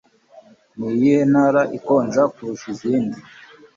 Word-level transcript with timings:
Niyihe 0.77 1.21
ntara 1.31 1.61
ikonja 1.77 2.23
kurusha 2.33 2.65
izindi? 2.73 3.19